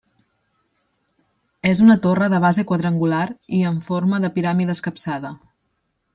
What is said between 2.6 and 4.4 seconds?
quadrangular i en forma de